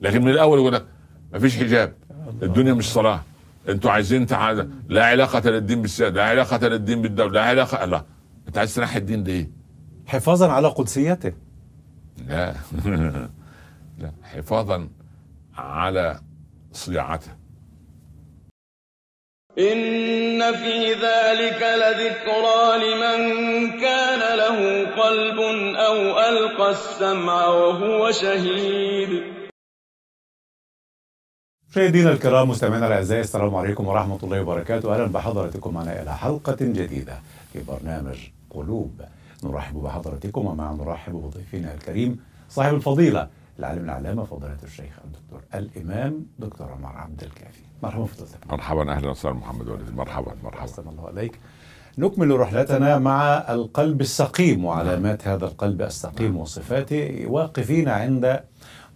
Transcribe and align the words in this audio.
لكن 0.00 0.22
من 0.22 0.30
الأول 0.30 0.58
يقول 0.58 0.72
لك 0.72 0.86
ما 1.32 1.38
فيش 1.38 1.56
حجاب. 1.56 1.94
الدنيا 2.42 2.72
مش 2.72 2.92
صلاة. 2.92 3.20
أنتوا 3.68 3.90
عايزين 3.90 4.26
تعالى 4.26 4.68
لا 4.88 5.06
علاقة 5.06 5.50
للدين 5.50 5.82
بالسيادة 5.82 6.16
لا 6.16 6.24
علاقة 6.28 6.68
للدين 6.68 7.02
بالدولة 7.02 7.32
لا 7.32 7.42
علاقه 7.42 7.84
لا 7.84 8.04
أنت 8.48 8.58
عايز 8.58 8.74
تنحي 8.74 8.98
الدين 8.98 9.24
ليه؟ 9.24 9.50
حفاظا 10.06 10.52
على 10.52 10.68
قدسيته. 10.68 11.32
لا. 12.28 12.54
لا 14.00 14.12
حفاظا 14.22 14.88
على 15.56 16.20
صياعته. 16.72 17.30
إن 19.58 20.52
في 20.52 20.92
ذلك 20.92 21.62
لذكرى 21.62 22.78
لمن 22.84 23.20
كان 23.80 24.38
له 24.38 24.84
قلب 25.02 25.38
أو 25.76 26.18
ألقى 26.18 26.70
السمع 26.70 27.46
وهو 27.46 28.10
شهيد. 28.10 29.33
مشاهدينا 31.74 32.10
الكرام 32.10 32.48
مستمعينا 32.48 32.86
الأعزاء 32.86 33.20
السلام 33.20 33.54
عليكم 33.54 33.86
ورحمة 33.86 34.18
الله 34.22 34.40
وبركاته. 34.40 34.94
أهلا 34.94 35.06
بحضراتكم 35.06 35.74
معنا 35.74 36.02
إلى 36.02 36.16
حلقة 36.16 36.56
جديدة 36.60 37.18
في 37.52 37.62
برنامج 37.68 38.16
قلوب. 38.50 39.02
نرحب 39.44 39.76
بحضراتكم 39.76 40.46
ومع 40.46 40.72
نرحب 40.72 41.12
بضيفنا 41.12 41.74
الكريم 41.74 42.20
صاحب 42.48 42.74
الفضيلة 42.74 43.28
العالم 43.58 43.84
العلامة 43.84 44.24
فضيلة 44.24 44.56
الشيخ 44.62 44.98
الدكتور 45.04 45.40
الإمام 45.54 46.26
دكتور 46.38 46.72
عمر 46.72 46.96
عبد 46.96 47.22
الكافي. 47.22 47.62
مرحبا 47.82 48.04
فضيلتك 48.04 48.52
مرحبا 48.52 48.92
أهلا 48.92 49.10
وسهلا 49.10 49.34
محمد 49.34 49.68
وليد 49.68 49.96
مرحبا 49.96 50.32
مرحبا. 50.44 50.62
حسن 50.62 50.88
الله 50.88 51.08
عليك 51.08 51.38
نكمل 51.98 52.40
رحلتنا 52.40 52.98
مع 52.98 53.44
القلب 53.48 54.00
السقيم 54.00 54.64
وعلامات 54.64 55.28
هذا 55.28 55.44
القلب 55.44 55.82
السقيم 55.82 56.36
وصفاته. 56.36 57.24
واقفين 57.26 57.88
عند 57.88 58.40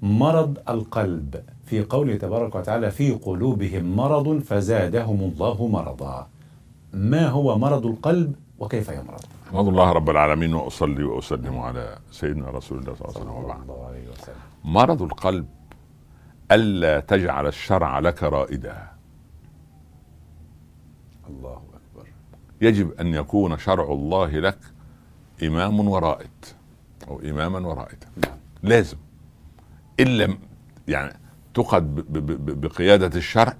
مرض 0.02 0.58
القلب. 0.68 1.42
في 1.68 1.84
قوله 1.84 2.16
تبارك 2.16 2.54
وتعالى 2.54 2.90
في 2.90 3.12
قلوبهم 3.12 3.96
مرض 3.96 4.38
فزادهم 4.38 5.20
الله 5.20 5.66
مرضا. 5.66 6.28
ما 6.92 7.26
هو 7.28 7.58
مرض 7.58 7.86
القلب 7.86 8.34
وكيف 8.58 8.88
يمرض؟ 8.88 9.20
احمد 9.48 9.66
الله 9.68 9.92
رب 9.92 10.10
العالمين 10.10 10.54
وأصلي 10.54 11.04
وأسلم 11.04 11.58
على 11.58 11.98
سيدنا 12.10 12.50
رسول 12.50 12.78
الله 12.78 12.94
صلى 12.94 13.22
الله 13.22 13.86
عليه 13.86 14.08
وسلم. 14.08 14.34
مرض 14.64 15.02
القلب 15.02 15.46
ألا 16.52 17.00
تجعل 17.00 17.46
الشرع 17.46 17.98
لك 17.98 18.22
رائدا. 18.22 18.88
الله 21.28 21.60
أكبر. 21.74 22.08
يجب 22.60 22.92
أن 23.00 23.06
يكون 23.06 23.58
شرع 23.58 23.92
الله 23.92 24.30
لك 24.30 24.58
إمام 25.42 25.88
ورائد 25.88 26.44
أو 27.08 27.20
إماما 27.20 27.68
ورائدا. 27.68 28.06
نعم. 28.16 28.36
لازم. 28.62 28.96
إن 30.00 30.06
لم 30.06 30.38
يعني 30.88 31.12
تقد 31.58 31.94
ب- 31.94 32.12
ب- 32.12 32.46
ب- 32.46 32.60
بقيادة 32.60 33.18
الشرع 33.18 33.54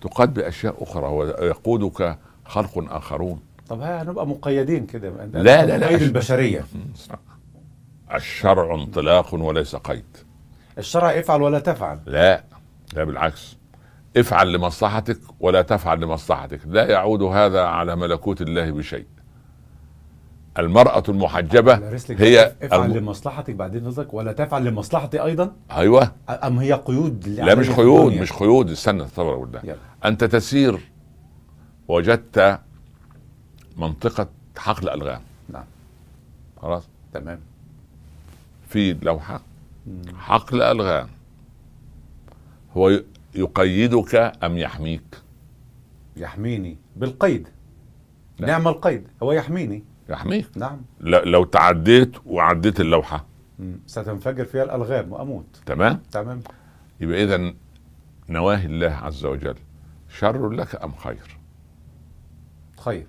تقد 0.00 0.34
بأشياء 0.34 0.82
أخرى 0.82 1.06
ويقودك 1.06 2.18
خلق 2.44 2.92
آخرون. 2.92 3.40
طب 3.68 3.80
هنبقى 3.80 4.26
مقيدين 4.26 4.86
كده. 4.86 5.10
لا، 5.32 5.66
لا، 5.66 5.78
لا. 5.78 5.86
قيد 5.86 6.02
البشرية. 6.02 6.64
الشرع 8.14 8.74
انطلاق 8.74 9.34
وليس 9.34 9.76
قيد. 9.76 10.04
الشرع 10.78 11.10
افعل 11.18 11.42
ولا 11.42 11.58
تفعل. 11.58 11.98
لا 12.06 12.44
لا 12.94 13.04
بالعكس. 13.04 13.56
افعل 14.16 14.52
لمصلحتك 14.52 15.18
ولا 15.40 15.62
تفعل 15.62 16.00
لمصلحتك. 16.00 16.60
لا 16.66 16.86
يعود 16.90 17.22
هذا 17.22 17.62
على 17.64 17.96
ملكوت 17.96 18.42
الله 18.42 18.70
بشيء. 18.70 19.06
المرأة 20.58 21.02
المحجبة 21.08 21.98
هي 22.10 22.54
افعل 22.62 22.90
الم... 22.90 22.96
لمصلحتك 22.96 23.54
بعدين 23.54 23.84
نظرك 23.84 24.14
ولا 24.14 24.32
تفعل 24.32 24.64
لمصلحتي 24.64 25.22
أيضا؟ 25.24 25.52
أيوه. 25.70 26.12
أم 26.28 26.58
هي 26.58 26.72
قيود 26.72 27.28
لا 27.28 27.54
مش 27.54 27.70
قيود 27.70 28.12
مش 28.12 28.32
قيود. 28.32 28.70
استنى 28.70 29.04
تصور 29.04 29.36
بالله 29.36 29.60
يلا. 29.64 29.76
أنت 30.04 30.24
تسير 30.24 30.80
وجدت 31.88 32.60
منطقة 33.76 34.28
حقل 34.56 34.88
الغام 34.88 35.20
نعم. 35.48 35.64
خلاص؟ 36.62 36.88
تمام. 37.12 37.38
في 38.68 38.92
لوحة 38.92 39.40
حقل 40.18 40.62
ألغام. 40.62 41.08
هو 42.76 43.00
يقيدك 43.34 44.32
أم 44.44 44.58
يحميك؟ 44.58 45.04
يحميني. 46.16 46.76
بالقيد. 46.96 47.48
لا. 48.38 48.46
نعم 48.46 48.68
القيد. 48.68 49.08
هو 49.22 49.32
يحميني. 49.32 49.82
يحميك. 50.08 50.46
نعم. 50.56 50.80
لو 51.00 51.44
تعديت 51.44 52.16
وعديت 52.26 52.80
اللوحة. 52.80 53.24
مم. 53.58 53.80
ستنفجر 53.86 54.44
فيها 54.44 54.62
الألغام 54.62 55.12
وأموت. 55.12 55.46
تمام؟ 55.66 56.02
تمام. 56.12 56.40
يبقى 57.00 57.24
اذا 57.24 57.54
نواهي 58.28 58.66
الله 58.66 58.90
عز 59.02 59.24
وجل 59.24 59.54
شر 60.08 60.50
لك 60.50 60.82
أم 60.82 60.92
خير؟ 60.92 61.38
خير. 62.80 63.06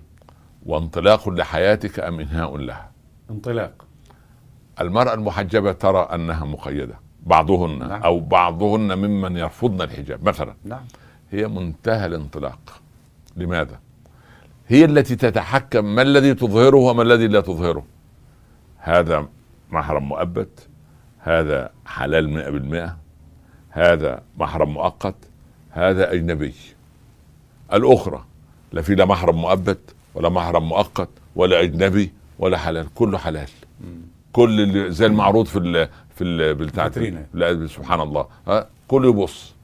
وانطلاق 0.66 1.28
لحياتك 1.28 2.00
أم 2.00 2.20
إنهاء 2.20 2.56
لها؟ 2.56 2.90
انطلاق. 3.30 3.84
المرأة 4.80 5.14
المحجبة 5.14 5.72
ترى 5.72 5.98
أنها 5.98 6.44
مقيدة. 6.44 7.00
بعضهن 7.22 7.78
نعم. 7.78 8.02
أو 8.02 8.20
بعضهن 8.20 8.98
ممن 8.98 9.36
يرفضن 9.36 9.82
الحجاب 9.82 10.28
مثلا. 10.28 10.54
نعم. 10.64 10.84
هي 11.30 11.48
منتهى 11.48 12.06
الانطلاق. 12.06 12.80
لماذا؟ 13.36 13.80
هي 14.68 14.84
التي 14.84 15.16
تتحكم 15.16 15.84
ما 15.84 16.02
الذي 16.02 16.34
تظهره 16.34 16.76
وما 16.76 17.02
الذي 17.02 17.26
لا 17.26 17.40
تظهره. 17.40 17.84
هذا 18.78 19.28
محرم 19.70 20.08
مؤبد 20.08 20.48
هذا 21.18 21.70
حلال 21.86 22.30
مئة 22.30 22.50
بالمئة 22.50 22.96
هذا 23.70 24.22
محرم 24.38 24.74
مؤقت 24.74 25.14
هذا 25.70 26.12
أجنبي. 26.12 26.54
الأخرى 27.72 28.24
لا 28.72 28.82
في 28.82 28.94
لا 28.94 29.04
محرم 29.04 29.36
مؤبد 29.40 29.78
ولا 30.14 30.28
محرم 30.28 30.68
مؤقت 30.68 31.08
ولا 31.36 31.62
أجنبي 31.62 32.12
ولا 32.38 32.58
حلال 32.58 32.94
كله 32.94 33.18
حلال. 33.18 33.48
كل 34.32 34.60
اللي 34.60 34.90
زي 34.90 35.06
المعروض 35.06 35.46
في 35.46 35.58
ال 35.58 35.88
في 36.14 36.24
ال 36.24 36.54
بتاع 36.54 36.88
فيترينا. 36.88 37.26
لا 37.34 37.66
سبحان 37.66 38.00
الله. 38.00 38.26
ها؟ 38.48 38.66
كله 38.88 39.08
يبص. 39.08 39.54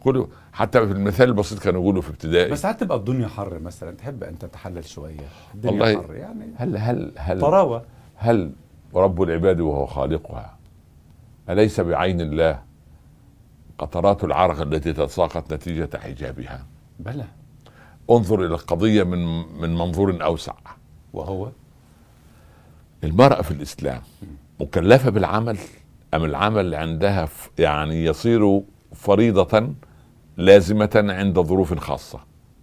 كله 0.00 0.28
حتى 0.56 0.86
في 0.86 0.92
المثال 0.92 1.28
البسيط 1.28 1.58
كانوا 1.58 1.80
يقولوا 1.80 2.02
في 2.02 2.10
ابتدائي. 2.10 2.50
بس 2.50 2.66
هتبقى 2.66 2.98
الدنيا 2.98 3.28
حر 3.28 3.58
مثلا 3.58 3.90
تحب 3.90 4.24
أن 4.24 4.38
تتحلل 4.38 4.84
شوية. 4.84 5.28
الدنيا 5.54 5.72
والله 5.72 6.02
حر 6.02 6.14
يعني 6.14 6.44
هل 6.56 6.76
هل 6.76 7.12
هل 7.16 7.40
طراوة. 7.40 7.84
هل 8.16 8.52
رب 8.94 9.22
العباد 9.22 9.60
وهو 9.60 9.86
خالقها؟ 9.86 10.56
أليس 11.50 11.80
بعين 11.80 12.20
الله 12.20 12.62
قطرات 13.78 14.24
العرق 14.24 14.60
التي 14.60 14.92
تتساقط 14.92 15.52
نتيجة 15.52 15.98
حجابها؟ 15.98 16.66
بلى. 17.00 17.24
انظر 18.10 18.44
إلى 18.46 18.54
القضية 18.54 19.02
من 19.02 19.38
من 19.60 19.74
منظور 19.74 20.24
أوسع. 20.24 20.54
وهو؟ 21.12 21.48
المرأة 23.04 23.42
في 23.42 23.50
الإسلام 23.50 24.00
مكلفة 24.60 25.10
بالعمل 25.10 25.58
أم 26.14 26.24
العمل 26.24 26.74
عندها 26.74 27.28
يعني 27.58 28.04
يصير 28.04 28.62
فريضة 28.94 29.74
لازمة 30.36 30.90
عند 31.08 31.40
ظروف 31.40 31.78
خاصة. 31.78 32.18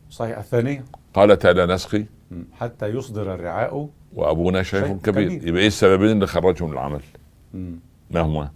صحيح 0.09 0.37
الثانية؟ 0.37 0.85
قال 1.13 1.39
تعالى 1.39 1.65
نسقي. 1.65 2.05
حتى 2.59 2.87
يصدر 2.87 3.33
الرعاء. 3.33 3.89
وأبونا 4.13 4.63
شيخ 4.63 4.87
كبير. 4.87 5.27
كبير. 5.27 5.47
يبقى 5.47 5.61
إيه 5.61 5.67
السببين 5.67 6.09
اللي 6.11 6.27
خرجهم 6.27 6.71
العمل 6.71 7.01
مم. 7.53 7.79
ما 8.11 8.21
هما 8.21 8.49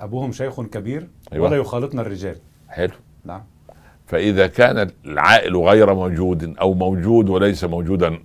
أبوهم 0.00 0.32
شيخ 0.32 0.60
كبير 0.60 1.08
أيوة. 1.32 1.48
ولا 1.48 1.56
يخالطنا 1.56 2.02
الرجال. 2.02 2.36
حلو. 2.68 2.92
نعم. 3.24 3.42
فإذا 4.06 4.46
كان 4.46 4.90
العائل 5.04 5.56
غير 5.56 5.94
موجود 5.94 6.56
أو 6.60 6.74
موجود 6.74 7.28
وليس 7.28 7.64
موجودا 7.64 8.18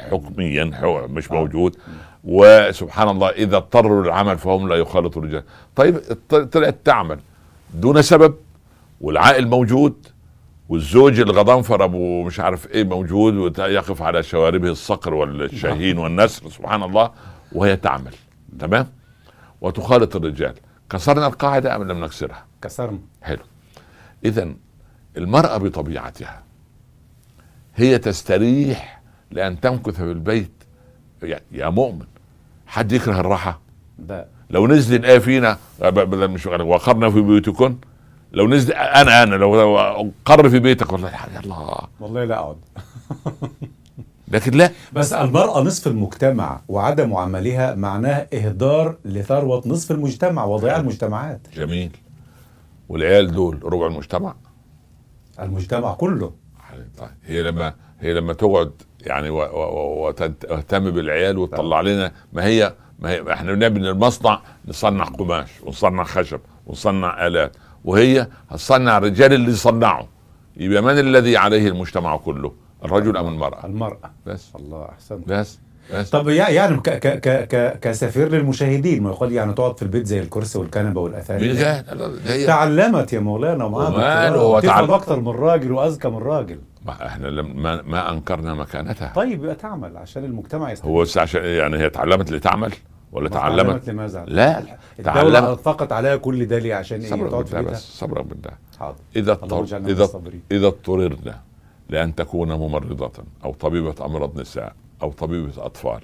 حكميا 0.00 0.64
مش 1.08 1.30
آه. 1.30 1.34
موجود 1.34 1.76
وسبحان 2.24 3.08
الله 3.08 3.28
إذا 3.28 3.56
اضطروا 3.56 4.02
للعمل 4.02 4.38
فهم 4.38 4.68
لا 4.68 4.74
يخالطوا 4.74 5.22
الرجال. 5.22 5.42
طيب 5.76 6.00
طلعت 6.28 6.76
تعمل. 6.84 7.18
دون 7.74 8.02
سبب؟ 8.02 8.34
والعائل 9.00 9.48
موجود 9.48 10.06
والزوج 10.68 11.20
الغضنفر 11.20 11.84
أبو 11.84 12.22
مش 12.22 12.40
عارف 12.40 12.66
إيه 12.70 12.84
موجود 12.84 13.34
ويقف 13.58 14.02
على 14.02 14.22
شواربه 14.22 14.68
الصقر 14.70 15.14
والشاهين 15.14 15.98
والنسر 15.98 16.48
سبحان 16.50 16.82
الله 16.82 17.10
وهي 17.52 17.76
تعمل 17.76 18.14
تمام؟ 18.58 18.86
وتخالط 19.60 20.16
الرجال. 20.16 20.54
كسرنا 20.90 21.26
القاعدة 21.26 21.76
أم 21.76 21.82
لم 21.82 22.04
نكسرها؟ 22.04 22.44
كسرنا. 22.62 22.98
حلو. 23.22 23.42
اذا 24.24 24.48
المرأة 25.16 25.56
بطبيعتها 25.56 26.42
هي 27.76 27.98
تستريح 27.98 29.02
لأن 29.30 29.60
تمكث 29.60 29.94
في 29.96 30.02
البيت 30.02 30.50
يا- 31.22 31.68
مؤمن. 31.68 32.06
حد 32.66 32.92
يكره 32.92 33.20
الراحة؟ 33.20 33.60
ده 33.98 34.26
لو 34.50 34.66
نزل 34.66 34.96
الايه 34.96 35.18
فينا 35.18 35.58
مش 36.06 36.46
وقرنا 36.46 37.10
في 37.10 37.20
بيوتكن 37.20 37.76
لو 38.32 38.48
نزل 38.48 38.72
أنا 38.72 39.22
أنا 39.22 39.34
لو 39.34 40.12
قر 40.24 40.48
في 40.48 40.58
بيتك 40.58 40.92
والله 40.92 41.08
يا 41.08 41.40
الله. 41.40 41.78
والله 42.00 42.24
لا 42.24 42.38
اقعد 42.38 42.56
لكن 44.28 44.52
لا. 44.52 44.70
بس 44.92 45.12
المرأة 45.12 45.60
نصف 45.62 45.86
المجتمع 45.86 46.60
وعدم 46.68 47.14
عملها 47.14 47.74
معناه 47.74 48.26
إهدار 48.34 48.96
لثروة 49.04 49.62
نصف 49.66 49.90
المجتمع 49.90 50.44
وضياع 50.44 50.76
المجتمعات. 50.76 51.40
جميل. 51.54 51.90
والعيال 52.88 53.32
دول 53.32 53.58
ربع 53.64 53.86
المجتمع. 53.86 54.34
المجتمع 55.40 55.94
كله. 55.94 56.32
طيب 56.98 57.08
هي 57.26 57.42
لما 57.42 57.74
هي 58.00 58.14
لما 58.14 58.32
تقعد 58.32 58.72
يعني 59.00 59.30
وتهتم 59.30 60.90
بالعيال 60.90 61.38
وتطلع 61.38 61.80
لنا 61.80 62.12
ما 62.32 62.44
هي 62.44 62.74
ما 62.98 63.10
هي 63.10 63.32
إحنا 63.32 63.52
بنبني 63.52 63.90
المصنع 63.90 64.40
نصنع 64.68 65.04
قماش 65.04 65.50
ونصنع 65.62 66.04
خشب 66.04 66.40
ونصنع 66.66 67.26
آلات. 67.26 67.56
وهي 67.86 68.26
هتصنع 68.50 68.98
الرجال 68.98 69.32
اللي 69.32 69.50
يصنعوا 69.50 70.06
يبقى 70.56 70.82
من 70.82 70.98
الذي 70.98 71.36
عليه 71.36 71.68
المجتمع 71.68 72.16
كله؟ 72.16 72.52
الرجل 72.84 73.16
أم 73.16 73.28
المرأة؟ 73.28 73.66
المرأة. 73.66 74.10
بس. 74.26 74.48
الله 74.58 74.84
أحسن 74.84 75.20
بس. 75.26 75.58
بس. 75.94 76.10
طب 76.10 76.28
يع- 76.28 76.48
يعني 76.48 76.76
ك 76.76 76.82
ك 76.90 77.20
ك 77.20 77.48
ك 77.48 77.80
كسفير 77.80 78.28
للمشاهدين 78.28 79.02
ما 79.02 79.10
يقول 79.10 79.32
يعني 79.32 79.52
تقعد 79.52 79.76
في 79.76 79.82
البيت 79.82 80.06
زي 80.06 80.20
الكرسي 80.20 80.58
قال؟ 81.90 82.20
هي. 82.26 82.46
تعلمت 82.46 83.12
يا 83.12 83.20
مولانا 83.20 83.64
ومعاها 83.64 84.28
هو 84.36 84.60
تعلم. 84.60 84.90
أكتر 84.90 85.20
من 85.20 85.28
راجل 85.28 85.72
وأذكى 85.72 86.08
من 86.08 86.18
راجل. 86.18 86.58
ما 86.86 87.06
إحنا 87.06 87.26
لم 87.26 87.62
ما, 87.62 87.82
ما 87.82 88.12
أنكرنا 88.12 88.54
مكانتها. 88.54 89.12
طيب 89.16 89.44
يبقى 89.44 89.54
تعمل 89.54 89.96
عشان 89.96 90.24
المجتمع 90.24 90.72
يستفيد. 90.72 90.90
هو 90.90 91.04
عشان 91.16 91.44
يعني 91.44 91.76
هي 91.78 91.90
تعلمت 91.90 92.30
لتعمل؟ 92.32 92.72
ولا 93.16 93.28
تعلمت؟ 93.28 93.88
لماذا؟ 93.90 94.24
لا 94.28 94.58
الدولة 94.58 95.02
تعلمت. 95.02 95.36
انفقت 95.36 95.92
عليها 95.92 96.16
كل 96.16 96.46
ده 96.46 96.58
ليه؟ 96.58 96.74
عشان 96.74 97.02
صبرا 97.02 97.28
تقعد 97.28 97.46
في 97.46 97.56
بيتها؟ 97.56 97.72
بس 97.72 97.98
صبرا 97.98 98.22
بالله. 98.22 98.50
حاضر. 98.80 98.96
اضطر 99.16 99.62
اذا 99.62 100.04
الصابرين. 100.04 100.42
إذا 100.52 100.66
اضطررنا 100.66 101.40
لأن 101.88 102.14
تكون 102.14 102.52
ممرضة 102.52 103.12
أو 103.44 103.52
طبيبة 103.52 103.94
أمراض 104.04 104.40
نساء 104.40 104.74
أو 105.02 105.12
طبيبة 105.12 105.66
أطفال 105.66 106.00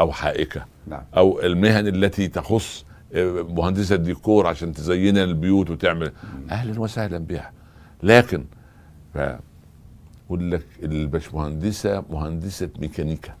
أو 0.00 0.12
حائكة 0.12 0.64
نعم. 0.86 1.02
أو 1.16 1.40
المهن 1.40 1.86
التي 1.86 2.28
تخص 2.28 2.84
آه، 3.14 3.42
مهندسة 3.48 3.96
ديكور 3.96 4.46
عشان 4.46 4.72
تزين 4.72 5.18
البيوت 5.18 5.70
وتعمل 5.70 6.12
أهلا 6.50 6.80
وسهلا 6.80 7.18
بها 7.18 7.52
لكن 8.02 8.44
ف 9.14 9.18
يقول 10.26 10.50
لك 10.50 10.66
الباشمهندسة 10.82 12.04
مهندسة 12.10 12.68
ميكانيكا 12.78 13.34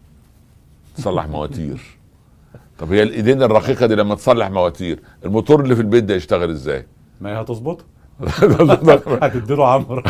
تصلح 0.96 1.26
مواتير. 1.26 1.80
طب 2.78 2.92
هي 2.92 3.02
الايدين 3.02 3.42
الرقيقة 3.42 3.86
دي 3.86 3.94
لما 3.94 4.14
تصلح 4.14 4.50
مواتير 4.50 5.02
الموتور 5.24 5.60
اللي 5.60 5.74
في 5.76 5.80
البيت 5.82 6.04
ده 6.04 6.14
يشتغل 6.14 6.50
إزاي؟ 6.50 6.86
ما 7.20 7.30
هي 7.30 7.40
هتظبطه 7.40 7.84
هتديله 9.22 9.68
عمر. 9.68 10.02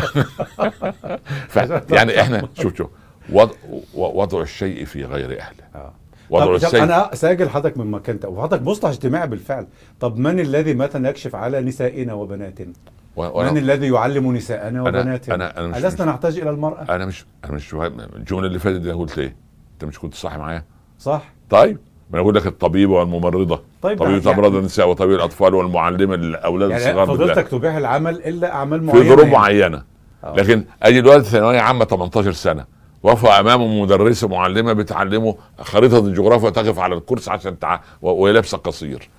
يعني 1.91 2.21
إحنا 2.21 2.47
شوف 2.61 2.75
شوف 2.77 2.87
وضع, 3.31 3.51
وضع 3.93 4.41
الشيء 4.41 4.85
في 4.85 5.05
غير 5.05 5.39
أهله 5.39 5.63
آه. 5.75 5.93
وضع 6.29 6.55
الشيء 6.55 6.83
أنا 6.83 7.09
ساجل 7.13 7.49
حضرتك 7.49 7.77
من 7.77 7.91
مكان 7.91 8.19
ده 8.19 8.29
وحضرتك 8.29 8.63
مصلح 8.63 8.89
اجتماعي 8.89 9.27
بالفعل 9.27 9.67
طب 9.99 10.17
من 10.17 10.39
الذي 10.39 10.73
مثلا 10.73 11.09
يكشف 11.09 11.35
على 11.35 11.61
نسائنا 11.61 12.13
وبناتنا 12.13 12.73
و... 13.15 13.43
من 13.43 13.57
الذي 13.57 13.87
يعلم 13.87 14.35
نساءنا 14.35 14.83
أنا- 14.83 14.87
وبناتنا 14.87 15.35
أنا- 15.51 15.57
أنا 15.57 15.67
مش- 15.67 15.85
ألسنا 15.85 16.11
نحتاج 16.11 16.39
إلى 16.39 16.49
المرأة 16.49 16.95
أنا 16.95 17.05
مش 17.05 17.25
أنا 17.45 17.53
مش 17.53 17.73
الجملة 18.15 18.47
اللي 18.47 18.59
فاتت 18.59 18.79
دي 18.81 18.91
أنا 18.91 18.99
قلت 18.99 19.19
إيه؟ 19.19 19.35
أنت 19.73 19.85
مش 19.85 19.99
كنت 19.99 20.13
صح 20.13 20.37
معايا؟ 20.37 20.63
صح 20.99 21.33
طيب 21.49 21.77
ما 22.11 22.19
أقول 22.19 22.35
لك 22.35 22.47
الطبيبه 22.47 22.93
والممرضة 22.93 23.61
طيب 23.81 23.97
طبيبه 23.99 24.17
يعني- 24.29 24.29
امراض 24.39 24.55
النساء 24.55 24.89
وطبيب 24.89 25.15
الأطفال 25.15 25.55
والمعلمه 25.55 26.15
للاولاد 26.15 26.69
يعني 26.69 26.83
الصغار 26.83 27.05
بالله. 27.05 27.23
فضيلتك 27.33 27.47
تبيح 27.51 27.75
العمل 27.75 28.15
إلا 28.15 28.53
أعمال 28.55 28.79
في 28.79 28.85
معينة 28.85 29.09
ظروف 29.09 29.19
يعني. 29.23 29.31
معينة 29.33 29.83
آه. 30.23 30.35
لكن 30.35 30.63
أجي 30.83 30.99
الولد 30.99 31.23
ثانوية 31.23 31.59
عامة 31.59 31.85
18 31.85 32.31
سنة 32.31 32.65
وقف 33.03 33.25
امامه 33.25 33.81
مدرسة 33.81 34.27
معلمة 34.27 34.73
بتعلمه 34.73 35.35
خريطة 35.59 35.99
الجغرافيا 35.99 36.47
وتقف 36.47 36.79
على 36.79 36.95
الكرسي 36.95 37.31
عشان 37.31 37.59
تع... 37.59 37.79
وهي 38.01 38.33
لابسة 38.33 38.57
قصير 38.57 39.09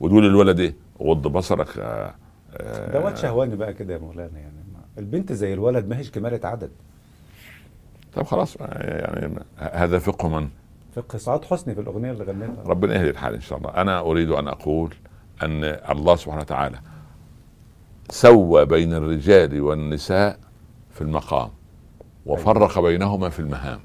وتقول 0.00 0.24
للولد 0.24 0.60
إيه 0.60 0.74
غض 1.02 1.28
بصرك 1.28 1.78
آه، 1.78 2.14
آه، 2.56 2.92
ده 2.92 3.00
واد 3.04 3.16
شهواني 3.16 3.56
بقى 3.56 3.72
كده 3.74 3.94
يا 3.94 3.98
مولانا 3.98 4.38
يعني 4.38 4.52
البنت 4.98 5.32
زي 5.32 5.54
الولد 5.54 5.88
ما 5.88 5.98
هيش 5.98 6.10
كمالة 6.10 6.40
عدد 6.48 6.70
طب 8.14 8.22
خلاص 8.26 8.56
يعني 8.60 9.34
هذا 9.58 9.98
فقه 9.98 10.28
من 10.28 10.48
فقه 10.92 11.18
سعاد 11.18 11.44
حسني 11.44 11.74
في 11.74 11.80
الأغنية 11.80 12.10
اللي 12.12 12.24
غنيتها. 12.24 12.62
ربنا 12.66 12.94
يهدي 12.94 13.10
الحال 13.10 13.34
إن 13.34 13.40
شاء 13.40 13.58
الله. 13.58 13.70
أنا 13.70 14.00
أريد 14.00 14.30
أن 14.30 14.48
أقول 14.48 14.94
أن 15.42 15.64
الله 15.64 16.16
سبحانه 16.16 16.40
وتعالى 16.40 16.78
سوى 18.10 18.64
بين 18.64 18.92
الرجال 18.92 19.60
والنساء 19.60 20.38
في 20.90 21.00
المقام 21.00 21.50
وفرق 22.26 22.78
بينهما 22.80 23.28
في 23.28 23.40
المهام. 23.40 23.80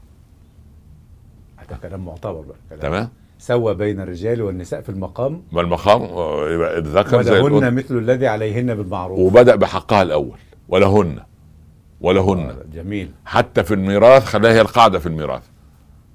ده 1.70 1.78
كلام 1.82 2.06
معتبر 2.06 2.42
بقى. 2.42 2.78
تمام. 2.80 3.10
سوى 3.40 3.74
بين 3.74 4.00
الرجال 4.00 4.42
والنساء 4.42 4.82
في 4.82 4.90
المقام؟ 4.90 5.42
ما 5.52 5.62
المقام؟ 5.62 6.02
آه، 6.02 6.50
يبقى 6.50 6.78
الذكر 6.78 7.22
زي 7.22 7.40
ولهن 7.40 7.74
مثل 7.74 7.98
الذي 7.98 8.28
عليهن 8.28 8.76
بالمعروف. 8.76 9.20
وبدأ 9.20 9.56
بحقها 9.56 10.02
الأول 10.02 10.38
ولهن 10.70 11.20
ولهن. 12.02 12.40
آه، 12.50 12.56
جميل. 12.74 13.12
حتى 13.26 13.64
في 13.64 13.74
الميراث 13.74 14.26
خلاها 14.26 14.54
هي 14.54 14.62
القاعدة 14.62 15.00
في 15.00 15.06
الميراث. 15.06 15.44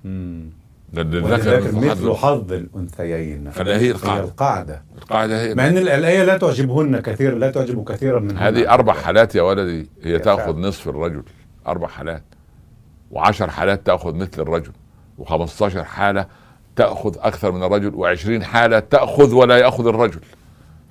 مم. 0.04 0.50
الذكر 0.96 1.74
مثل 1.74 2.14
حظ 2.14 2.52
الأنثيين. 2.52 3.50
فلا 3.50 3.78
هي 3.78 3.90
القاعدة. 3.90 4.24
القاعدة. 4.24 4.82
القاعدة 4.98 5.42
هي 5.42 5.54
مع 5.54 5.66
إن 5.66 5.78
الآية 5.78 6.24
لا 6.24 6.38
تعجبهن 6.38 7.00
كثيرا 7.00 7.38
لا 7.38 7.50
تعجب 7.50 7.84
كثيرا 7.84 8.20
من 8.20 8.38
هذه 8.38 8.70
أربع 8.70 8.92
حالات 8.92 9.34
يا 9.34 9.42
ولدي 9.42 9.90
هي 10.02 10.18
تأخذ 10.18 10.52
فعلا. 10.52 10.68
نصف 10.68 10.88
الرجل 10.88 11.22
أربع 11.66 11.88
حالات. 11.88 12.22
وعشر 13.10 13.50
حالات 13.50 13.86
تأخذ 13.86 14.14
مثل 14.14 14.42
الرجل 14.42 14.72
و15 15.20 15.62
حالة 15.78 16.26
تأخذ 16.76 17.16
أكثر 17.18 17.52
من 17.52 17.62
الرجل 17.62 17.92
و20 17.92 18.42
حالة 18.42 18.78
تأخذ 18.78 19.34
ولا 19.34 19.58
يأخذ 19.58 19.86
الرجل. 19.86 20.20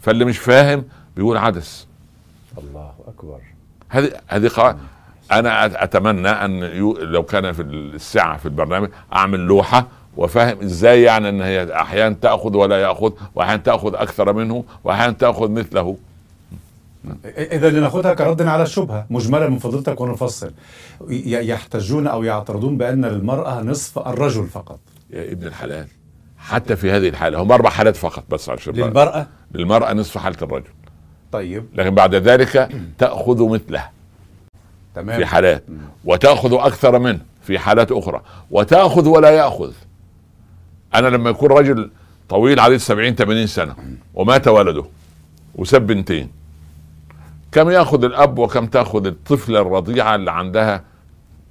فاللي 0.01 0.25
مش 0.25 0.37
فاهم 0.37 0.85
بيقول 1.15 1.37
عدس. 1.37 1.87
الله 2.57 2.93
أكبر. 3.07 3.39
هذه 3.89 4.11
هذه 4.27 4.49
قواعد 4.55 4.77
أنا 5.31 5.83
أتمنى 5.83 6.29
أن 6.29 6.51
يو 6.63 6.97
لو 6.97 7.23
كان 7.23 7.51
في 7.51 7.61
الساعة 7.61 8.37
في 8.37 8.45
البرنامج 8.45 8.89
أعمل 9.13 9.39
لوحة 9.39 9.87
وفاهم 10.17 10.59
إزاي 10.61 11.01
يعني 11.03 11.29
إن 11.29 11.41
هي 11.41 11.73
أحيانا 11.81 12.15
تأخذ 12.21 12.55
ولا 12.57 12.81
يأخذ 12.81 13.11
واحيانا 13.35 13.61
تأخذ 13.63 13.95
أكثر 13.95 14.33
منه 14.33 14.63
واحيانا 14.83 15.13
تأخذ 15.13 15.51
مثله. 15.51 15.97
إذا 17.25 17.69
لناخذها 17.69 18.13
كرد 18.13 18.41
على 18.41 18.63
الشبهة 18.63 19.05
مجمله 19.09 19.47
من 19.47 19.57
فضيلتك 19.59 20.01
ونفصل. 20.01 20.51
ي- 21.09 21.47
يحتجون 21.49 22.07
أو 22.07 22.23
يعترضون 22.23 22.77
بأن 22.77 23.05
للمرأة 23.05 23.61
نصف 23.61 23.99
الرجل 23.99 24.47
فقط. 24.47 24.79
يا 25.09 25.31
ابن 25.31 25.47
الحلال. 25.47 25.87
حتى 26.37 26.75
في 26.75 26.91
هذه 26.91 27.09
الحالة 27.09 27.41
هم 27.41 27.51
أربع 27.51 27.69
حالات 27.69 27.95
فقط 27.95 28.23
بس 28.29 28.49
عشان 28.49 28.73
للمرأة؟ 28.73 29.27
للمرأة 29.53 29.93
نصف 29.93 30.17
حالة 30.17 30.37
الرجل. 30.41 30.69
طيب. 31.31 31.65
لكن 31.75 31.95
بعد 31.95 32.15
ذلك 32.15 32.69
تأخذ 32.97 33.43
مثله. 33.49 33.83
تمام. 35.01 35.17
في 35.19 35.25
حالات. 35.25 35.63
وتأخذ 36.05 36.53
أكثر 36.53 36.99
منه 36.99 37.19
في 37.41 37.59
حالات 37.59 37.91
أخرى. 37.91 38.21
وتأخذ 38.51 39.07
ولا 39.07 39.29
يأخذ. 39.29 39.73
أنا 40.95 41.07
لما 41.07 41.29
يكون 41.29 41.51
رجل 41.51 41.89
طويل 42.29 42.59
عليه 42.59 42.77
70 42.77 43.15
80 43.15 43.47
سنة 43.47 43.75
ومات 44.13 44.47
ولده 44.47 44.83
وساب 45.55 45.87
بنتين 45.87 46.29
كم 47.51 47.69
يأخذ 47.69 48.03
الأب 48.03 48.39
وكم 48.39 48.65
تأخذ 48.65 49.05
الطفلة 49.05 49.61
الرضيعة 49.61 50.15
اللي 50.15 50.31
عندها 50.31 50.83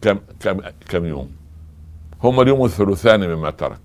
كم 0.03 0.19
كم 0.41 0.61
كم 0.89 1.05
يوم؟ 1.05 1.31
هم 2.23 2.41
اليوم 2.41 2.65
الثلثان 2.65 3.29
مما 3.29 3.51
ترك. 3.51 3.79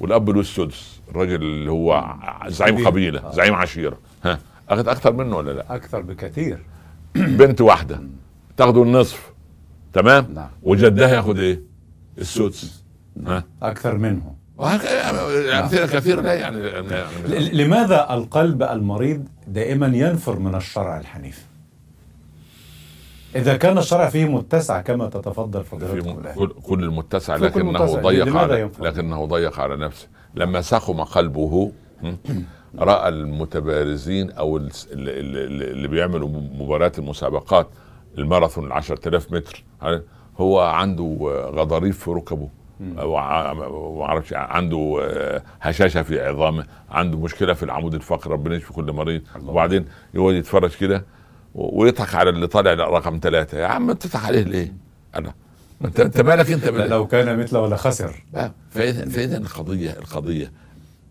والأب 0.00 0.30
له 0.30 0.40
السدس 0.40 1.00
الرجل 1.10 1.34
اللي 1.42 1.70
هو 1.70 2.14
زعيم. 2.46 2.86
قبيلة 2.86 3.20
آه. 3.20 3.32
زعيم 3.32 3.54
عشيرة. 3.54 3.98
ها 4.24 4.38
أخذ 4.68 4.88
أكثر 4.88 5.12
منه 5.12 5.36
ولا 5.36 5.50
لا؟ 5.50 5.74
أكثر 5.74 6.00
بكثير. 6.00 6.58
بنت 7.14 7.60
واحدة. 7.60 8.00
تاخذوا 8.56 8.84
النصف. 8.84 9.32
تمام؟ 9.92 10.26
نعم. 10.34 10.48
وجدها 10.62 11.08
ياخذ 11.08 11.38
إيه؟ 11.38 11.60
السدس. 12.18 12.84
ها؟ 13.26 13.44
أكثر 13.62 13.98
منه. 13.98 14.34
وهكذا 14.58 15.08
امثله 15.60 15.86
كثيره 15.86 16.20
لا 16.20 16.34
يعني 16.34 16.56
ل- 17.26 17.56
لماذا 17.56 18.14
القلب 18.14 18.62
المريض 18.62 19.28
دائما 19.48 19.86
ينفر 19.86 20.38
من 20.38 20.54
الشرع 20.54 21.00
الحنيف؟ 21.00 21.46
إذا 23.36 23.56
كان 23.56 23.78
الشرع 23.78 24.08
فيه 24.08 24.24
متسع 24.24 24.80
كما 24.80 25.08
تتفضل 25.08 25.64
في 25.64 25.70
فضيلتكم. 25.70 26.22
كل, 26.34 26.48
كل 26.62 26.82
المتسع 26.84 27.36
في 27.38 27.40
كل 27.50 27.60
لكنه 27.60 27.72
متسع. 27.84 28.00
ضيق 28.00 28.36
على؟ 28.36 28.70
لكنه 28.80 29.24
ضيق 29.24 29.60
على 29.60 29.76
نفسه. 29.76 30.06
لما 30.34 30.60
سخم 30.60 31.00
قلبه 31.04 31.72
م، 32.02 32.12
رأى 32.78 33.08
المتبارزين 33.08 34.30
أو 34.30 34.56
الس- 34.56 34.88
اللي, 34.92 35.88
بيعملوا 35.88 36.28
مباراة 36.28 36.92
المسابقات 36.98 37.66
الماراثون 38.18 38.66
ال 38.66 38.72
10000 38.72 39.32
متر؟ 39.32 39.64
هو 40.38 40.60
عنده 40.60 41.16
غضاريف 41.54 41.98
في 42.04 42.10
ركبه. 42.10 42.48
أعرفش 44.02 44.32
عنده 44.32 44.98
آه، 45.02 45.42
هشاشة 45.60 46.02
في 46.02 46.20
عظامه 46.20 46.66
عنده 46.90 47.18
مشكلة 47.18 47.54
في 47.54 47.62
العمود 47.62 47.94
الفقري 47.94 48.32
ربنا 48.32 48.56
يشفي 48.56 48.72
كل 48.72 48.92
مريض. 48.92 49.22
وبعدين 49.46 49.84
يقعد 50.14 50.34
يتفرج 50.34 50.76
كده 50.76 51.04
ويضحك 51.54 52.14
على 52.14 52.30
اللي 52.30 52.46
طالع 52.46 52.72
رقم 52.72 53.18
ثلاثة. 53.22 53.58
يا 53.58 53.66
عم 53.66 53.92
تضحك 53.92 54.24
عليه 54.24 54.42
ليه؟ 54.42 54.72
أنا 55.16 55.34
أنت 55.84 56.00
أنت 56.00 56.20
مالك 56.20 56.50
أنت 56.50 56.64
لو 56.64 57.06
كان 57.06 57.38
مثله 57.38 57.68
لخسر 57.68 58.24
آه، 58.34 58.52
فإذا 58.70 59.08
فإذا 59.08 59.36
القضية 59.36 59.90
القضية. 59.90 60.52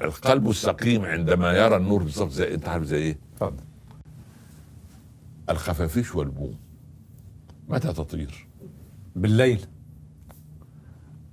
القلب 0.02 0.50
السقيم 0.50 1.06
عندما 1.06 1.52
يرى 1.54 1.76
النور 1.76 2.04
بالظبط 2.04 2.32
زي 2.32 2.54
أنت 2.54 2.70
عارف 2.70 2.84
زي 2.84 2.98
إيه؟ 2.98 3.18
اتفضل. 3.34 3.64
الخفافيش 5.50 6.16
والبوم. 6.16 6.56
متى 7.68 7.94
تطير؟ 7.94 8.48
بالليل. 9.16 9.66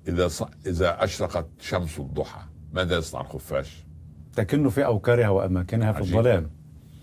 إذا 0.08 0.28
ص... 0.28 0.42
إذا 0.66 1.04
أشرقت 1.04 1.46
شمس 1.60 1.98
الضحى 1.98 2.40
ماذا 2.72 2.96
يصنع 2.98 3.20
الخفاش؟ 3.20 3.84
تكن 4.32 4.68
في 4.68 4.86
أوكارها 4.86 5.28
وأماكنها 5.28 5.92
في. 5.92 6.00
الظلام. 6.00 6.50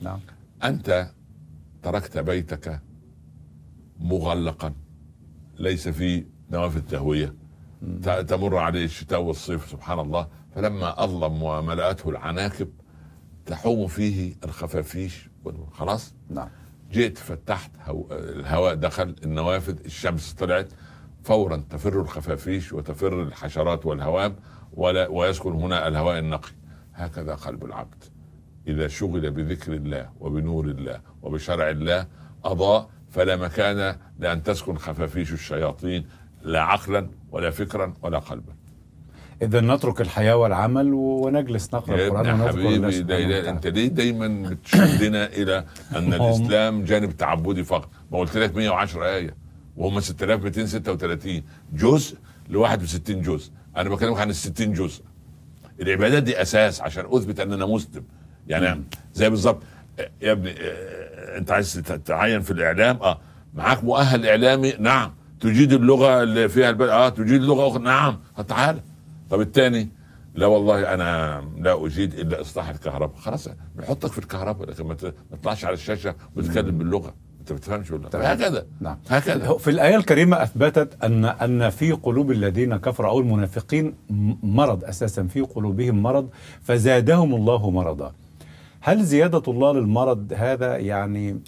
نعم. 0.01 0.19
أنت 0.63 1.11
تركت 1.83 2.17
بيتك 2.17 2.81
مغلقا. 3.99 4.73
ليس 5.59 5.87
فيه 5.87 6.27
نوافذ 6.51 6.81
تهويه 6.81 7.33
ت- 8.03 8.09
تمر 8.09 8.57
عليه 8.57 8.85
الشتاء 8.85 9.21
والصيف 9.21 9.69
سبحان 9.69 9.99
الله. 9.99 10.27
فلما 10.55 11.03
أظلم 11.03 11.43
وملأته 11.43 12.09
العناكب 12.09 12.69
تحوم 13.45 13.87
فيه 13.87 14.35
الخفافيش. 14.43 15.29
وال- 15.45 15.67
خلاص؟ 15.71 16.13
نعم. 16.29 16.49
جئت 16.91 17.17
فتحت 17.17 17.71
هو... 17.85 18.05
الهواء 18.11 18.75
دخل 18.75 19.15
النوافذ 19.23 19.79
الشمس 19.85 20.33
طلعت 20.33 20.69
فورا 21.23 21.63
تفر 21.69 22.01
الخفافيش 22.01 22.73
وتفر 22.73 23.23
الحشرات 23.23 23.85
والهوام 23.85 24.35
ولا 24.73 25.07
ويسكن 25.07 25.51
هنا 25.51 25.87
الهواء 25.87 26.19
النقي. 26.19 26.51
هكذا 26.93 27.35
قلب 27.35 27.65
العبد. 27.65 28.03
إذا 28.67 28.87
شغل 28.87 29.31
بذكر 29.31 29.73
الله 29.73 30.09
وبنور 30.19 30.65
الله 30.65 31.01
وبشرع 31.21 31.69
الله 31.69 32.07
أضاء 32.45 32.89
فلا 33.09 33.35
مكان 33.35 33.97
لأن 34.19 34.43
تسكن 34.43 34.77
خفافيش 34.77 35.33
الشياطين 35.33 36.07
لا 36.41 36.61
عقلا 36.61 37.09
ولا 37.31 37.51
فكرا 37.51 37.93
ولا 38.01 38.19
قلبا. 38.19 38.53
إذا 39.41 39.61
نترك 39.61 40.01
الحياة 40.01 40.35
والعمل 40.35 40.93
ونجلس 40.93 41.73
القرآن 41.73 41.99
ابن 41.99 42.41
ونذكر 42.41 42.47
حبيبي 42.47 43.01
ده 43.01 43.41
ده. 43.41 43.49
أنت 43.49 43.67
ليه 43.67 43.87
دايما 43.87 44.49
بتشدنا 44.49 45.25
إلى 45.39 45.63
أن 45.95 46.13
الإسلام 46.13 46.83
جانب 46.83 47.17
تعبدي 47.17 47.63
فقط؟ 47.63 47.89
ما 48.11 48.19
قلت 48.19 48.37
لك 48.37 48.55
110 48.55 49.05
آية 49.05 49.35
وهم 49.77 49.99
6236 49.99 51.43
جزء 51.73 52.17
ل 52.49 52.55
61 52.57 53.21
جزء. 53.21 53.51
أنا 53.77 53.89
بكلمك 53.89 54.19
عن 54.19 54.29
ال 54.29 54.35
60 54.35 54.73
جزء. 54.73 55.03
العبادات 55.81 56.23
دي 56.23 56.41
أساس 56.41 56.81
عشان 56.81 57.05
أثبت 57.09 57.39
ان 57.39 57.53
أنا 57.53 57.65
مسلم. 57.65 58.03
يعني 58.47 58.83
زي 59.13 59.29
بالظبط 59.29 59.63
يا 60.21 60.31
ابني 60.31 60.55
أنت 61.37 61.51
عايز 61.51 61.73
تتعين 61.73 62.41
في 62.41 62.51
الإعلام؟ 62.51 62.97
آه. 63.01 63.19
معاك 63.53 63.83
مؤهل 63.83 64.27
إعلامي؟ 64.27 64.73
نعم. 64.79 65.13
تجيد 65.39 65.73
اللغة 65.73 66.23
اللي 66.23 66.49
فيها 66.49 66.69
البلد 66.69 66.89
آه 66.89 67.09
تجيد 67.09 67.41
لغة 67.41 67.67
أخرى؟ 67.67 67.83
نعم. 67.83 68.19
تعالى 68.47 68.79
طب 69.29 69.41
الثاني 69.41 69.89
لا 70.35 70.45
والله 70.45 70.93
أنا 70.93 71.41
لا 71.57 71.85
أجيد 71.85 72.13
إلا 72.13 72.41
إصلاح 72.41 72.69
الكهرباء. 72.69 73.17
خلاص 73.17 73.49
نحطك 73.79 74.11
في 74.11 74.17
الكهرباء 74.19 74.69
لكن 74.69 74.85
ما 74.87 74.93
تطلعش 75.31 75.65
على 75.65 75.73
الشاشة 75.73 76.15
وتتكلم 76.35 76.77
باللغة. 76.77 77.13
أنت 77.39 77.51
ما 77.51 77.57
بتفهمش 77.57 77.91
باللغة. 77.91 78.17
هكذا. 78.17 78.65
نعم. 78.81 78.97
هكذا. 79.09 79.53
في 79.57 79.69
الآية 79.69 79.95
الكريمة 79.95 80.43
أثبتت 80.43 81.03
أن 81.03 81.25
أن 81.25 81.69
في 81.69 81.91
قلوب 81.91 82.31
الذين 82.31 82.77
كفروا 82.77 83.09
أو 83.09 83.19
المنافقين 83.19 83.93
مرض 84.43 84.83
أساسا 84.83 85.23
في 85.23 85.41
قلوبهم 85.41 86.03
مرض 86.03 86.29
فزادهم 86.61 87.35
الله 87.35 87.69
مرضا. 87.69 88.13
هل 88.81 89.03
زيادة 89.03 89.43
الله 89.47 89.73
للمرض 89.73 90.33
هذا 90.35 90.77
يعني 90.77 91.39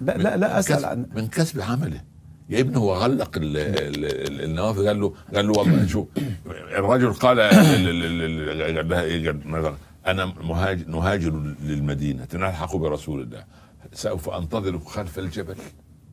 لا 0.00 0.16
لا 0.18 0.36
لا 0.36 0.58
كسب- 0.60 0.84
عن 0.84 1.06
من 1.14 1.26
كسب 1.28 1.60
عمله. 1.60 2.00
يا 2.48 2.60
ابني 2.60 2.76
هو 2.76 2.94
غلق 2.94 3.36
ال- 3.36 3.56
ال- 3.56 4.04
ال- 4.04 4.44
النوافذ 4.44 4.86
قال 4.86 5.00
له 5.00 5.14
قال 5.34 5.46
له 5.48 5.52
والله 5.58 5.86
شوف 5.86 6.06
الرجل 6.46 7.12
قال 7.12 7.40
أنا 10.06 10.24
مهاجر 10.40 10.88
نهاجر 10.88 11.30
للمدينة 11.62 12.26
نلحق 12.34 12.76
برسول 12.76 13.20
الله 13.20 13.44
سوف 13.92 14.28
انتظرك 14.30 14.82
خلف 14.84 15.18
الجبل. 15.18 15.54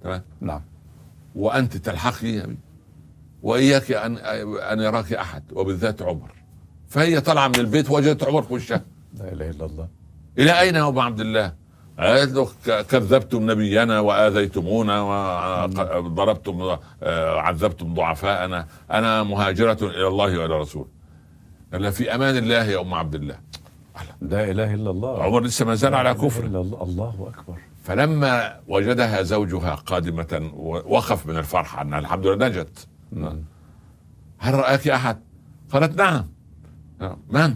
تمام؟ 0.04 0.22
نعم. 0.42 0.62
وأنت 1.36 1.78
تلحقي. 1.78 2.48
وإياك 3.44 3.92
ان 3.92 4.18
أن 4.58 4.80
يراك 4.80 5.14
أحد 5.14 5.44
وبالذات 5.54 6.02
عمر. 6.02 6.32
فهي 6.88 7.22
طالعة 7.22 7.48
من 7.48 7.56
البيت 7.56 7.92
وجدت 7.92 8.24
عمر 8.24 8.42
في 8.42 8.54
وشها. 8.54 8.82
لا 9.20 9.34
إله 9.34 9.50
إلا 9.50 9.66
الله. 9.66 9.88
إلى 10.40 10.60
أين 10.60 10.76
يا 10.76 10.88
أبو 10.88 11.02
عبد 11.02 11.20
الله؟ 11.20 11.54
قالت 12.00 12.32
له 12.34 12.48
كذبتم 12.84 13.52
نبينا 13.52 14.00
وآذيتمونا 14.00 15.02
وضربتم 15.02 16.62
آه، 17.04 17.40
عذبتم 17.40 17.94
ضعفاءنا 17.94 18.68
أنا 18.92 19.24
مهاجرة 19.24 19.78
إلى 19.82 20.08
الله 20.08 20.40
وإلى 20.40 20.60
رسوله. 20.60 20.88
قال 21.74 21.82
لها 21.82 21.92
في 21.92 22.16
أمان 22.16 22.38
الله 22.38 22.64
يا 22.64 22.82
أم 22.82 22.94
عبد 22.94 23.16
الله. 23.16 23.38
لا 24.22 24.52
إله 24.52 24.74
إلا 24.74 24.90
الله 24.92 25.24
عمر 25.24 25.42
لسه 25.44 25.66
ما 25.66 25.76
زال 25.76 25.96
على 25.96 26.10
لا 26.10 26.16
إله 26.16 26.28
كفر 26.28 26.44
إلا 26.46 26.62
الله 26.62 26.84
الله 26.84 27.32
أكبر 27.36 27.58
فلما 27.84 28.60
وجدها 28.68 29.22
زوجها 29.22 29.76
قادمة 29.76 30.52
وقف 30.86 31.26
من 31.26 31.38
الفرحه 31.38 31.82
انها 31.82 32.00
الحمد 32.00 32.28
لله 32.28 32.48
نجت. 32.48 32.88
هل 34.40 34.54
راك 34.54 34.88
أحد؟ 34.88 35.20
قالت 35.72 35.98
نعم. 36.02 36.28
من؟ 37.30 37.56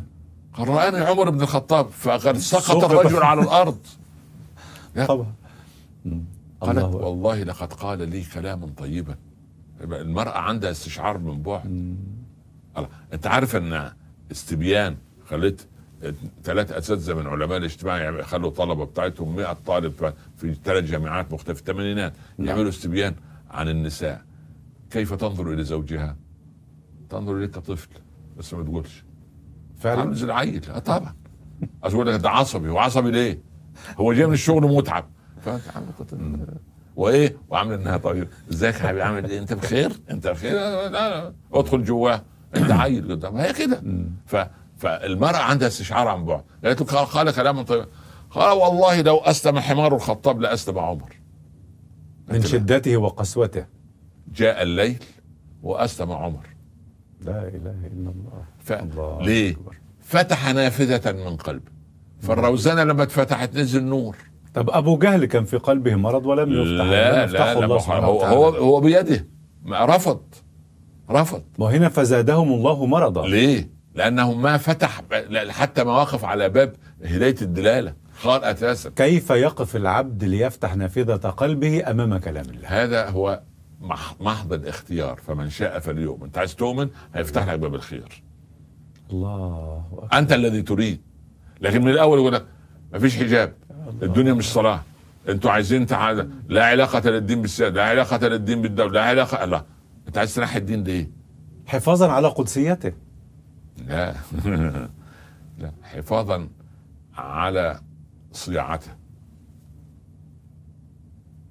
قال 0.54 0.68
رآني 0.68 0.98
عمر 1.06 1.30
بن 1.30 1.42
الخطاب 1.42 1.90
فقد 1.90 2.38
سقط 2.54 2.62
سقط. 2.62 2.84
الرجل 2.92 3.24
على 3.24 3.42
الأرض. 3.42 3.78
طبعا. 5.08 5.34
قالت 6.62 6.78
الله. 6.78 6.96
والله 6.96 7.44
لقد 7.44 7.74
قال 7.74 8.10
لي 8.10 8.24
كلاما 8.24 8.70
طيبا 8.78 9.16
المرأة 9.82 10.38
عندها 10.38 10.72
استشعار 10.72 11.18
من 11.18 11.42
بعد. 11.42 11.96
انت 13.14 13.28
عارف 13.28 13.56
ان 13.56 13.92
استبيان 14.32 14.98
خليت 15.26 15.62
ثلاث 16.44 16.72
اساتذة 16.72 17.14
من 17.14 17.28
علماء 17.28 17.58
الاجتماع 17.58 17.98
يعني 17.98 18.24
خلوا 18.24 18.50
طلبة 18.50 18.86
بتاعتهم 18.86 19.36
100 19.36 19.54
طالب 19.54 20.14
في 20.38 20.54
ثلاث 20.64 20.84
جامعات 20.84 21.34
مختلفة 21.34 21.64
في 21.64 21.70
الثمانينات 21.70 22.14
نعم. 22.38 22.48
يعملوا 22.48 22.70
استبيان 22.70 23.16
عن 23.52 23.70
النساء 23.70 24.22
كيف 24.92 25.14
تنظر 25.14 25.54
إلى 25.54 25.64
زوجها؟ 25.64 26.16
تنظر 27.10 27.38
اليه 27.38 27.46
كطفل 27.48 27.90
بس 28.38 28.54
ما 28.54 28.64
تقولش 28.64 29.04
عامل 29.86 29.96
فعلا 29.98 30.14
زي 30.14 30.26
العيل 30.26 30.82
طبعا 30.82 31.16
اصل 31.84 31.96
يقول 31.96 32.08
لك 32.08 32.20
ده 32.22 32.30
عصبي 32.30 32.70
هو 32.70 32.78
عصبي 32.80 33.12
ليه؟ 33.12 33.40
هو 33.98 34.14
جاي 34.14 34.28
من 34.28 34.34
الشغل 34.34 34.64
متعب 34.76 35.06
فانت 35.42 35.62
كده. 36.12 36.20
وإيه؟ 36.96 37.38
وعامل 37.50 37.74
إنها 37.74 37.98
طيب. 37.98 38.28
ازيك 38.52 38.76
يا 38.76 38.80
حبيبي 38.80 39.02
عامل 39.02 39.30
إيه؟ 39.30 39.40
أنت 39.40 39.54
بخير؟ 39.54 39.92
أنت 40.12 40.28
بخير؟ 40.28 40.54
لا 40.54 40.90
لا 40.90 41.34
أدخل 41.54 41.84
جواه. 41.84 42.22
أنت 42.56 42.72
عيل. 42.72 43.12
قدام 43.12 43.38
هي 43.38 43.54
كده. 43.54 43.84
ف 44.26 44.36
فالمرأة 44.78 45.38
عندها 45.38 45.68
استشعار 45.68 46.08
عن 46.08 46.26
بعد. 46.26 46.44
قالت 46.66 46.94
له 46.94 47.04
قال- 47.04 47.32
كلاما 47.36 47.64
طيبا 47.64 47.86
قال 48.30 48.58
والله 48.58 49.02
لو 49.02 49.18
أسلم 49.18 49.60
حمار 49.60 49.96
الخطاب 49.96 50.42
لأسلم 50.42 50.80
عمر. 50.80 51.14
من 52.28 52.42
شدته 52.42 52.98
وقسوته. 52.98 53.66
جاء 54.36 54.64
الليل 54.64 55.04
وأسلم 55.64 56.12
عمر. 56.12 56.48
لا 57.22 57.48
إله 57.48 57.88
إلا 57.88 58.10
الله. 58.10 58.44
ف... 58.60 58.72
الله 58.72 59.22
ليه؟ 59.22 59.52
أكبر. 59.52 59.76
فتح 60.02 60.50
نافذة 60.54 61.12
من 61.12 61.36
قلبه. 61.36 61.72
فالروزنة 62.20 62.84
لما 62.84 63.04
اتفتحت 63.04 63.56
نزل 63.56 63.84
نور. 63.84 64.16
طب 64.54 64.70
أبو 64.70 64.98
جهل 64.98 65.26
كان 65.26 65.46
في 65.46 65.58
قلبه 65.58 65.96
مرض 65.96 66.26
ولم 66.26 66.54
يفتح 66.54 66.86
لا 66.86 67.12
لا 67.12 67.24
يفتحه 67.24 67.54
لا 67.54 67.64
الله 67.66 67.68
ما 67.76 67.80
سبحانه 67.80 68.06
هو. 68.08 68.24
هو 68.24 68.50
هو 68.50 68.80
بيده. 68.82 69.28
رفض 69.72 70.22
رفض. 71.12 71.44
وهنا 71.58 71.90
فزادهم 71.90 72.54
الله 72.54 72.86
مرضا. 72.86 73.28
ليه؟ 73.28 73.70
لأنه 73.96 74.34
ما 74.34 74.58
فتح 74.58 75.02
حتى 75.50 75.84
ما 75.84 75.92
وقف 75.92 76.26
على 76.26 76.50
باب 76.50 76.76
هداية 77.04 77.36
الدلالة. 77.42 77.94
قال 78.24 78.44
أساسا. 78.44 78.90
كيف 78.90 79.30
يقف 79.30 79.76
العبد 79.76 80.24
ليفتح 80.24 80.76
نافذة 80.76 81.16
قلبه 81.16 81.92
أمام 81.92 82.18
كلام 82.18 82.46
الله؟ 82.50 82.68
هذا 82.84 83.10
هو 83.10 83.42
مح- 83.82 84.16
محض 84.22 84.54
الاختيار. 84.54 85.20
فمن 85.28 85.50
شاء 85.50 85.80
فليؤمن. 85.80 86.24
أنت 86.24 86.38
عايز 86.38 86.56
تؤمن؟ 86.56 86.90
هيفتح 87.16 87.48
لك 87.48 87.60
باب 87.60 87.76
الخير 87.76 88.24
الله 89.12 89.84
أكبر. 89.94 90.18
أنت 90.18 90.34
الذي 90.34 90.62
تريد. 90.62 91.02
لكن 91.62 91.82
من 91.82 91.90
الأول 91.92 92.20
يقول 92.20 92.34
لك 92.34 92.46
مفيش 92.94 93.18
حجاب. 93.18 93.54
الدنيا 94.04 94.34
مش 94.34 94.54
صلاة. 94.54 94.82
أنتوا 95.30 95.52
عايزين 95.52 95.86
تعالى 95.86 96.30
لا 96.50 96.66
علاقة 96.66 97.10
للدين 97.10 97.42
بالسياسة 97.42 97.74
لا 97.76 97.84
علاقة 97.84 98.28
للدين 98.28 98.62
بالدولة 98.62 98.92
لا 98.94 99.04
علاقه 99.04 99.46
لا. 99.46 99.66
انت 100.08 100.18
عايز 100.18 100.36
تنحي 100.36 100.58
الدين 100.60 100.84
ليه؟ 100.84 101.10
حفاظا 101.68 102.12
على 102.12 102.28
قدسيته. 102.28 102.94
لا. 103.88 104.16
لا 105.60 105.72
حفاظا 105.84 106.48
على 107.18 107.80
صياعته. 108.32 108.92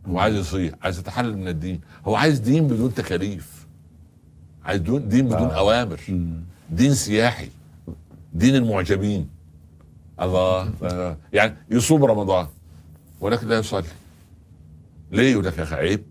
هو 0.07 0.19
عايز 0.19 0.37
يصيع 0.37 0.73
عايز 0.83 0.99
يتحلل 0.99 1.37
من 1.39 1.49
الدين. 1.49 1.81
هو 2.07 2.17
عايز 2.17 2.39
دين 2.39 2.69
بدون 2.69 2.95
تكاليف. 2.95 3.67
عايز 4.65 4.81
دين 4.81 5.27
بدون 5.27 5.51
آه. 5.51 5.59
أوامر. 5.59 6.01
دين 6.71 6.95
سياحي. 6.95 7.49
دين 8.33 8.57
المعجبين. 8.57 9.29
الله 10.21 10.71
آه. 10.83 11.17
يعني 11.33 11.57
يصوم 11.71 12.05
رمضان 12.05 12.47
ولكن 13.21 13.49
لا 13.49 13.59
يصلي. 13.59 13.85
ليه 15.13 15.33
يقول 15.33 15.45
لك 15.45 15.59
يا 15.59 15.63
أخي 15.63 15.75
عيب؟ 15.75 16.05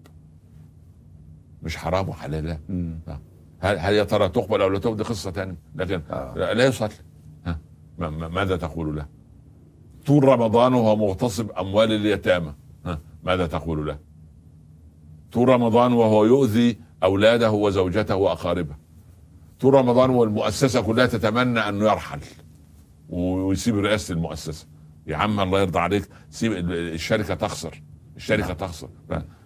مش 1.64 1.78
حرام 1.78 2.10
وحلال 2.10 2.46
لا. 2.46 2.60
مم. 2.70 3.00
هل 3.60 3.80
هل 3.80 3.94
يا 3.94 4.04
ترى 4.04 4.30
تقبل 4.30 4.62
أو 4.62 4.70
لا؟ 4.70 4.80
تقبل 4.80 4.98
دي 4.98 5.04
قصة 5.04 5.32
ثانية 5.32 5.56
لكن 5.76 6.02
آه. 6.12 6.34
لا, 6.54 6.66
يصلي. 6.66 6.90
ها. 7.46 7.60
ما- 7.98 8.10
ما- 8.10 8.28
ماذا 8.28 8.56
تقول 8.58 8.96
له؟ 8.96 9.06
طول 10.06 10.24
رمضان 10.24 10.74
وهو 10.74 10.96
مغتصب 10.96 11.52
أموال 11.52 11.92
اليتامى. 11.92 12.54
ها. 12.86 13.00
ماذا 13.24 13.48
تقول 13.48 13.88
له؟ 13.88 13.98
طول 15.32 15.50
رمضان 15.50 15.94
وهو 15.94 16.26
يؤذي 16.26 16.80
أولاده 17.04 17.52
وزوجته 17.52 18.16
وأقاربه. 18.16 18.76
طول 19.60 19.74
رمضان 19.74 20.10
والمؤسسة 20.10 20.82
كلها 20.82 21.06
تتمنى 21.06 21.60
انه 21.60 21.86
يرحل. 21.86 22.20
ويسيب 23.10 23.78
رئاسة 23.78 24.14
المؤسسة. 24.14 24.68
يا 25.08 25.18
عم 25.18 25.40
الله 25.40 25.62
يرضى 25.62 25.80
عليك. 25.80 26.10
سيب 26.30 26.72
الشركة 26.72 27.34
تخسر. 27.34 27.82
الشركة 28.16 28.54
تخسر. 28.54 28.90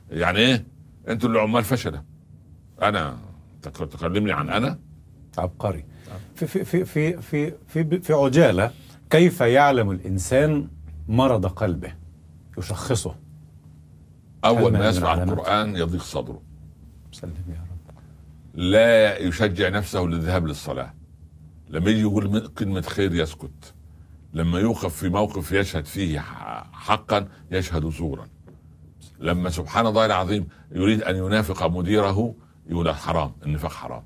يعني 0.10 0.39
إيه؟ 0.39 0.65
أنتوا 1.08 1.30
اللي 1.30 1.39
عمال 1.39 1.63
فشلة. 1.63 2.03
أنا 2.82 3.18
تكلمني 3.63 4.32
عن 4.32 4.50
أنا؟ 4.50 4.80
عبقري. 5.38 5.86
في 6.36 6.48
في 6.48 6.65
في 6.65 6.86
في 6.86 7.22
في 7.22 7.53
في, 7.68 8.00
في 8.00 8.13
عجالة. 8.13 8.72
كيف 9.10 9.41
يعلم 9.41 9.91
الإنسان 9.91 10.68
مرض 11.08 11.46
قلبه؟ 11.46 11.94
يشخصه. 12.58 13.15
أول 14.46 14.74
ما 14.74 14.89
يسمع؟ 14.89 15.13
القرآن 15.13 15.75
يضيق 15.75 16.01
صدره. 16.01 16.41
سلم 17.12 17.34
يا 17.50 17.53
رب. 17.53 17.96
لا 18.53 19.18
يشجع 19.18 19.70
نفسه 19.70 20.01
للذهاب 20.01 20.48
للصلاة. 20.48 20.94
لما 21.71 21.89
يجي 21.89 22.01
يقول 22.01 22.47
كلمة 22.47 22.81
خير 22.81 23.15
يسكت. 23.15 23.73
لما 24.33 24.59
يوقف 24.59 24.95
في 24.95 25.09
موقف 25.09 25.51
يشهد 25.51 25.85
فيه 25.85 26.19
حقا 26.71 27.27
يشهد 27.51 27.89
زورا. 27.89 28.27
لما 29.19 29.49
سبحان 29.49 29.87
الله 29.87 30.05
العظيم 30.05 30.47
يريد 30.71 31.03
أن 31.03 31.15
ينافق 31.15 31.67
مديره 31.67 32.35
يقول 32.69 32.95
حرام 32.95 33.31
النفاق 33.45 33.71
حرام. 33.71 34.03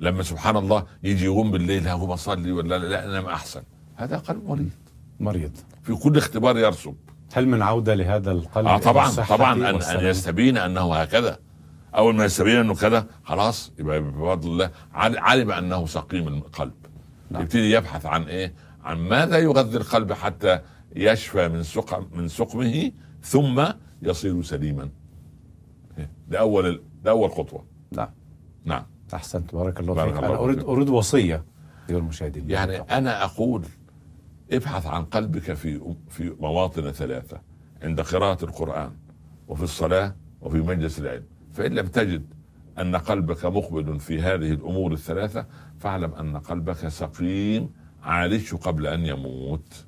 لما 0.00 0.22
سبحان 0.22 0.56
الله 0.56 0.86
يجي 1.02 1.24
يقوم 1.24 1.50
بالليل 1.50 1.88
هقوم 1.88 2.10
اصلي 2.10 2.52
ولا 2.52 2.78
لا, 2.78 3.04
انام 3.04 3.26
أحسن. 3.26 3.62
هذا 3.96 4.18
قلب 4.18 4.48
مريض. 4.48 4.70
مريض. 5.20 5.52
في 5.82 5.94
كل 5.94 6.16
اختبار 6.16 6.58
يرسب. 6.58 6.94
هل 7.34 7.48
من 7.48 7.62
عودة 7.62 7.94
لهذا 7.94 8.32
القلب 8.32 8.66
آه 8.66 8.76
إلى 8.76 8.84
طبعا 8.84 9.10
طبعا 9.10 9.70
أن 9.70 9.74
والسلامة؟ 9.74 10.08
يستبين 10.08 10.56
أنه 10.56 10.94
هكذا. 10.94 11.38
أول 11.96 12.14
ما 12.14 12.24
يستبين 12.24 12.56
إنه 12.56 12.74
كذا 12.74 13.06
خلاص 13.24 13.72
يبقى 13.78 14.00
بفضل 14.02 14.50
الله 14.50 14.70
عل- 14.92 15.18
علم 15.18 15.50
أنه 15.50 15.86
سقيم 15.86 16.28
القلب 16.28 16.74
نعم. 17.30 17.42
يبتدي 17.42 17.70
يبحث 17.70 18.06
عن 18.06 18.22
إيه؟ 18.22 18.54
عن 18.84 18.98
ماذا 18.98 19.38
يغذي 19.38 19.76
القلب 19.76 20.12
حتى 20.12 20.60
يشفى 20.96 21.48
من 21.48 21.62
سقم 21.62 22.06
من 22.14 22.28
سقمه 22.28 22.92
ثم 23.22 23.64
يصير 24.02 24.42
سليما. 24.42 24.88
ده 26.28 26.38
أول 26.40 26.82
ده 27.02 27.10
أول 27.10 27.30
خطوة 27.30 27.64
نعم 27.92 28.08
نعم 28.64 28.86
أحسنت 29.14 29.54
بارك 29.54 29.80
الله 29.80 29.94
فيك 30.06 30.16
أنا 30.16 30.36
أريد. 30.38 30.60
أريد 30.64 30.88
وصية 30.88 31.44
أيها 31.90 31.98
المشاهدين 31.98 32.50
يعني 32.50 32.76
أنا 32.76 33.24
أقول 33.24 33.62
ابحث 34.52 34.86
عن 34.86 35.04
قلبك 35.04 35.52
في 35.54 35.94
في 36.08 36.36
مواطن 36.40 36.90
ثلاثة 36.90 37.40
عند 37.82 38.00
قراءة 38.00 38.44
القرآن 38.44 38.90
وفي 39.48 39.62
الصلاة 39.62 40.14
وفي 40.40 40.58
مجلس 40.58 40.98
العلم 40.98 41.24
فإن 41.54 41.72
لم 41.72 41.86
تجد 41.86 42.34
أن 42.78 42.96
قلبك 42.96 43.44
مقبل 43.44 44.00
في 44.00 44.20
هذه 44.20 44.52
الأمور 44.52 44.92
الثلاثة 44.92 45.46
فاعلم 45.78 46.14
أن 46.14 46.36
قلبك 46.36 46.88
سقيم 46.88 47.70
عالجه 48.02 48.56
قبل 48.56 48.86
أن 48.86 49.06
يموت. 49.06 49.86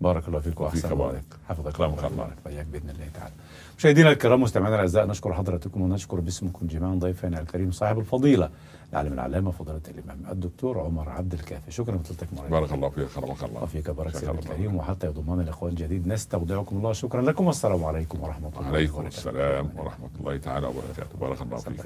بارك 0.00 0.28
الله 0.28 0.40
فيك 0.40 0.60
وأحسن 0.60 0.88
بارك. 0.88 1.00
الله 1.00 1.22
حفظك 1.48 1.80
الله. 1.80 2.08
وبارك 2.12 2.36
وإياك 2.46 2.66
بإذن 2.66 2.90
الله 2.90 3.08
تعالى. 3.14 3.32
مشاهدينا 3.78 4.10
الكرام 4.10 4.40
مستمعينا 4.42 4.74
الأعزاء 4.74 5.06
نشكر 5.06 5.32
حضراتكم 5.32 5.80
ونشكر 5.82 6.20
باسمكم 6.20 6.66
جميعا 6.66 6.94
ضيفنا 6.94 7.40
الكريم 7.40 7.70
صاحب 7.70 7.98
الفضيلة 7.98 8.50
العالم 8.92 9.12
العلامة 9.12 9.50
فضيلة 9.50 9.80
الإمام 9.88 10.18
الدكتور 10.30 10.80
عمر 10.80 11.08
عبد 11.08 11.32
الكافي 11.34 11.70
شكرا 11.70 11.94
لفضيلتك 11.94 12.26
مرة 12.36 12.48
بارك 12.48 12.72
الله 12.72 12.88
فيك 12.88 13.08
كرمك 13.08 13.42
الله 13.44 13.62
وفيك 13.62 13.90
بارك 13.90 14.16
الله. 14.16 14.30
الكريم 14.30 14.76
وحتى 14.76 15.06
يضمنا 15.06 15.42
الإخوان 15.42 15.72
الجديد 15.72 16.08
نستودعكم 16.08 16.76
الله 16.76 16.92
شكرا 16.92 17.22
لكم 17.22 17.46
والسلام 17.46 17.84
عليكم 17.84 18.20
ورحمة 18.20 18.52
الله 18.60 18.94
وبركاته. 18.94 19.18
السلام 19.18 19.70
ورحمة 19.76 20.08
الله 20.20 20.36
تعالى 20.36 20.66
وبركاته 20.66 21.18
بارك 21.20 21.42
الله 21.42 21.58
فيك. 21.58 21.80